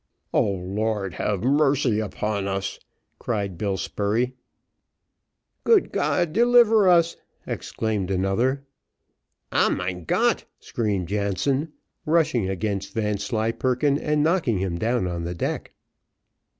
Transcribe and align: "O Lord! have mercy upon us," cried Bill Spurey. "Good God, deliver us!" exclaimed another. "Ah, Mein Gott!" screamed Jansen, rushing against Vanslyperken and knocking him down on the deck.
"O 0.33 0.41
Lord! 0.41 1.13
have 1.13 1.43
mercy 1.43 1.99
upon 1.99 2.47
us," 2.47 2.79
cried 3.19 3.55
Bill 3.55 3.77
Spurey. 3.77 4.33
"Good 5.63 5.91
God, 5.91 6.33
deliver 6.33 6.89
us!" 6.89 7.17
exclaimed 7.45 8.09
another. 8.09 8.65
"Ah, 9.51 9.69
Mein 9.69 10.05
Gott!" 10.05 10.45
screamed 10.59 11.07
Jansen, 11.07 11.73
rushing 12.07 12.49
against 12.49 12.95
Vanslyperken 12.95 13.99
and 13.99 14.23
knocking 14.23 14.57
him 14.57 14.79
down 14.79 15.05
on 15.05 15.23
the 15.23 15.35
deck. 15.35 15.71